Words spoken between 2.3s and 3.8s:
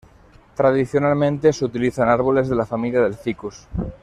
de la familia del ficus.